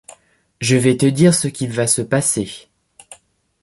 [0.61, 2.67] Je vais te dire ce qu'il va se passer.